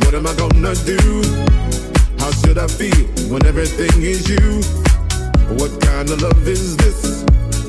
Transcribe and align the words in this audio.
What 0.00 0.14
am 0.14 0.26
I 0.26 0.34
gonna 0.34 0.74
do? 0.84 0.98
How 2.18 2.30
should 2.32 2.58
I 2.58 2.66
feel 2.66 3.06
when 3.30 3.44
everything 3.46 4.02
is 4.02 4.28
you? 4.28 4.60
What 5.56 5.80
kind 5.80 6.08
of 6.10 6.22
love 6.22 6.46
is 6.46 6.76
this 6.76 7.22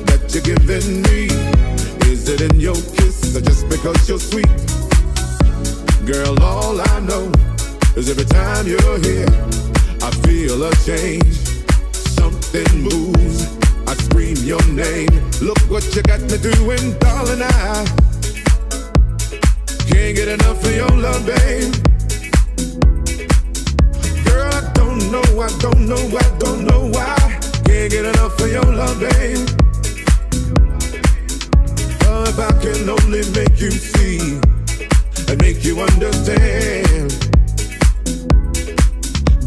that 0.06 0.30
you're 0.32 0.42
giving 0.42 1.02
me? 1.02 1.26
Is 2.10 2.28
it 2.28 2.40
in 2.40 2.60
your 2.60 2.74
kiss 2.74 3.36
or 3.36 3.40
just 3.40 3.68
because 3.68 4.08
you're 4.08 4.18
sweet? 4.18 4.46
Girl, 6.06 6.34
all 6.42 6.80
I 6.80 7.00
know 7.00 7.30
is 7.96 8.10
every 8.10 8.24
time 8.24 8.66
you're 8.66 8.98
here, 9.00 9.28
I 10.02 10.10
feel 10.26 10.62
a 10.62 10.74
change. 10.84 11.34
Something 11.92 12.82
moves. 12.82 13.56
I 13.86 13.94
scream 13.94 14.36
your 14.38 14.64
name. 14.68 15.10
Look 15.40 15.58
what 15.70 15.84
you 15.94 16.02
got 16.02 16.20
me 16.22 16.38
doing, 16.38 16.98
darling. 16.98 17.42
I 17.42 17.84
can't 19.86 20.16
get 20.16 20.28
enough 20.28 20.64
of 20.64 20.74
your 20.74 20.88
love, 20.88 21.26
babe. 21.26 21.91
I 25.40 25.48
don't 25.58 25.86
know, 25.86 25.96
I 25.96 26.38
don't 26.38 26.64
know 26.64 26.88
why. 26.92 27.16
Can't 27.64 27.90
get 27.90 28.04
enough 28.04 28.40
of 28.40 28.50
your 28.50 28.64
love, 28.64 29.00
babe. 29.00 29.48
If 32.34 32.38
I 32.38 32.50
can 32.62 32.88
only 32.88 33.20
make 33.32 33.60
you 33.60 33.70
see 33.70 34.40
and 35.28 35.38
make 35.42 35.62
you 35.62 35.78
understand. 35.82 37.12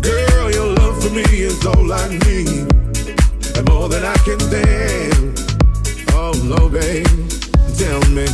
Girl, 0.04 0.52
your 0.52 0.72
love 0.76 1.02
for 1.02 1.10
me 1.10 1.24
is 1.24 1.66
all 1.66 1.92
I 1.92 2.08
need, 2.10 2.72
and 3.58 3.68
more 3.70 3.90
than 3.90 4.06
I 4.06 4.16
can 4.18 4.40
stand. 4.40 5.40
Oh, 6.14 6.34
no, 6.44 6.70
babe, 6.70 7.08
tell 7.76 8.02
me. 8.12 8.28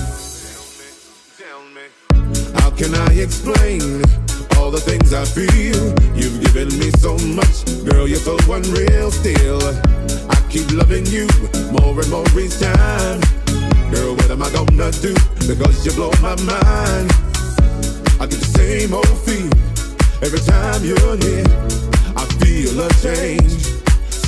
Tell 1.39 1.63
me. 1.71 1.85
How 2.55 2.71
can 2.71 2.93
I 2.93 3.13
explain 3.13 4.03
all 4.61 4.69
the 4.69 4.79
things 4.79 5.11
I 5.11 5.25
feel? 5.25 5.81
You've 6.13 6.39
given 6.45 6.69
me 6.77 6.91
so 7.01 7.17
much, 7.33 7.65
girl, 7.83 8.07
you're 8.07 8.21
so 8.21 8.37
unreal 8.45 9.09
still. 9.09 9.61
I 10.29 10.37
keep 10.49 10.69
loving 10.71 11.05
you 11.07 11.25
more 11.73 11.97
and 11.97 12.09
more 12.13 12.29
each 12.37 12.59
time. 12.61 13.19
Girl, 13.89 14.13
what 14.13 14.29
am 14.29 14.43
I 14.43 14.49
gonna 14.53 14.91
do? 15.01 15.13
Because 15.49 15.85
you 15.85 15.91
blow 15.93 16.11
my 16.21 16.35
mind. 16.45 17.09
I 18.21 18.29
get 18.29 18.37
the 18.37 18.51
same 18.53 18.93
old 18.93 19.17
feel 19.25 19.49
every 20.21 20.43
time 20.45 20.85
you're 20.85 21.17
here. 21.25 21.49
I 22.13 22.23
feel 22.37 22.77
a 22.85 22.89
change, 23.01 23.65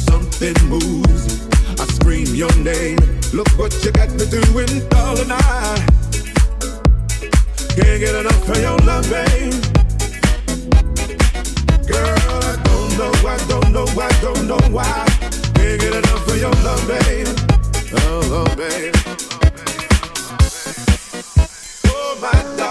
something 0.10 0.58
moves. 0.66 1.46
I 1.80 1.86
scream 1.94 2.34
your 2.34 2.54
name. 2.58 2.98
Look 3.34 3.50
what 3.60 3.72
you 3.86 3.92
got 3.92 4.10
me 4.18 4.26
doing, 4.26 4.82
darling. 4.90 5.32
I 5.32 5.86
can't 7.78 8.00
get 8.02 8.16
enough 8.16 8.50
of 8.50 8.58
your 8.58 8.78
love, 8.80 9.10
babe. 9.10 9.83
don't 12.98 13.24
know, 13.24 13.30
I 13.30 13.38
don't 13.48 13.72
know, 13.72 13.86
I 13.86 14.22
don't 14.22 14.48
know 14.48 14.60
why. 14.70 15.06
Can't 15.56 15.82
get 15.82 15.96
enough 15.96 16.28
of 16.28 16.38
your 16.38 16.52
love, 16.64 16.88
babe. 16.88 17.28
Oh, 17.94 18.46
oh, 18.46 18.56
babe. 18.56 18.94
Oh, 21.88 22.18
my 22.22 22.58
God. 22.58 22.63